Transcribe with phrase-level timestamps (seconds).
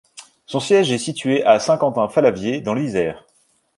[0.47, 3.23] Son siège est situé à Saint-Quentin-Fallavier dans l'Isère.